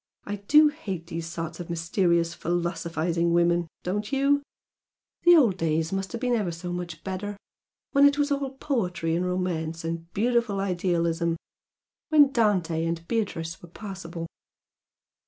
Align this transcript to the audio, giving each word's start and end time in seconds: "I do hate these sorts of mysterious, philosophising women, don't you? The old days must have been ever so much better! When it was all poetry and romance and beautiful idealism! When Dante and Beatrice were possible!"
"I 0.25 0.37
do 0.37 0.69
hate 0.69 1.05
these 1.05 1.27
sorts 1.27 1.59
of 1.59 1.69
mysterious, 1.69 2.33
philosophising 2.33 3.33
women, 3.33 3.67
don't 3.83 4.11
you? 4.11 4.41
The 5.25 5.35
old 5.35 5.57
days 5.57 5.93
must 5.93 6.11
have 6.13 6.19
been 6.21 6.33
ever 6.33 6.49
so 6.51 6.73
much 6.73 7.03
better! 7.03 7.37
When 7.91 8.07
it 8.07 8.17
was 8.17 8.31
all 8.31 8.49
poetry 8.49 9.15
and 9.15 9.27
romance 9.27 9.85
and 9.85 10.11
beautiful 10.15 10.59
idealism! 10.59 11.37
When 12.09 12.31
Dante 12.31 12.83
and 12.83 13.07
Beatrice 13.07 13.61
were 13.61 13.69
possible!" 13.69 14.25